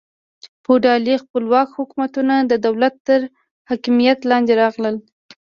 فیوډالي 0.63 1.15
خپلواک 1.23 1.69
حکومتونه 1.77 2.35
د 2.51 2.53
دولت 2.65 2.95
تر 3.07 3.19
حاکمیت 3.69 4.19
لاندې 4.31 4.53
راغلل. 4.61 4.95